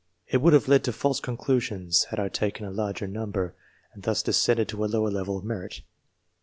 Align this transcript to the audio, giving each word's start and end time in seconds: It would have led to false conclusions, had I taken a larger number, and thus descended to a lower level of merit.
It 0.27 0.41
would 0.41 0.53
have 0.53 0.67
led 0.67 0.83
to 0.85 0.91
false 0.93 1.19
conclusions, 1.19 2.05
had 2.05 2.19
I 2.19 2.27
taken 2.27 2.65
a 2.65 2.71
larger 2.71 3.05
number, 3.05 3.53
and 3.93 4.01
thus 4.01 4.23
descended 4.23 4.67
to 4.69 4.83
a 4.83 4.87
lower 4.89 5.11
level 5.11 5.37
of 5.37 5.43
merit. 5.43 5.83